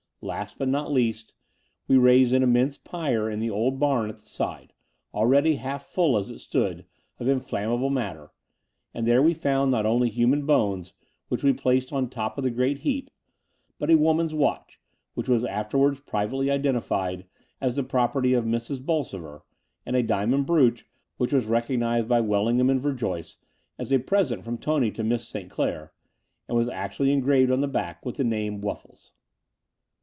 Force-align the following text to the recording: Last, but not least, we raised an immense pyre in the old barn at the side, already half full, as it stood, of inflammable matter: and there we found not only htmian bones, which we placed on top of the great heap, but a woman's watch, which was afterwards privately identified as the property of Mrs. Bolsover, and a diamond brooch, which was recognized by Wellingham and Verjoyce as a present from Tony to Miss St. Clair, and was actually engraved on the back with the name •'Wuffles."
Last, 0.23 0.59
but 0.59 0.67
not 0.67 0.91
least, 0.91 1.33
we 1.87 1.97
raised 1.97 2.31
an 2.31 2.43
immense 2.43 2.77
pyre 2.77 3.27
in 3.27 3.39
the 3.39 3.49
old 3.49 3.79
barn 3.79 4.07
at 4.07 4.17
the 4.17 4.21
side, 4.21 4.71
already 5.15 5.55
half 5.55 5.81
full, 5.83 6.15
as 6.15 6.29
it 6.29 6.37
stood, 6.37 6.85
of 7.19 7.27
inflammable 7.27 7.89
matter: 7.89 8.31
and 8.93 9.07
there 9.07 9.23
we 9.23 9.33
found 9.33 9.71
not 9.71 9.87
only 9.87 10.11
htmian 10.11 10.45
bones, 10.45 10.93
which 11.29 11.41
we 11.41 11.53
placed 11.53 11.91
on 11.91 12.07
top 12.07 12.37
of 12.37 12.43
the 12.43 12.51
great 12.51 12.81
heap, 12.81 13.09
but 13.79 13.89
a 13.89 13.97
woman's 13.97 14.31
watch, 14.35 14.79
which 15.15 15.27
was 15.27 15.43
afterwards 15.43 16.01
privately 16.01 16.51
identified 16.51 17.25
as 17.59 17.75
the 17.75 17.83
property 17.83 18.33
of 18.33 18.45
Mrs. 18.45 18.79
Bolsover, 18.79 19.43
and 19.87 19.95
a 19.95 20.03
diamond 20.03 20.45
brooch, 20.45 20.85
which 21.17 21.33
was 21.33 21.47
recognized 21.47 22.07
by 22.07 22.21
Wellingham 22.21 22.69
and 22.69 22.79
Verjoyce 22.79 23.37
as 23.79 23.91
a 23.91 23.97
present 23.97 24.43
from 24.43 24.59
Tony 24.59 24.91
to 24.91 25.03
Miss 25.03 25.27
St. 25.27 25.49
Clair, 25.49 25.91
and 26.47 26.55
was 26.55 26.69
actually 26.69 27.11
engraved 27.11 27.49
on 27.51 27.61
the 27.61 27.67
back 27.67 28.05
with 28.05 28.17
the 28.17 28.23
name 28.23 28.61
•'Wuffles." 28.61 29.13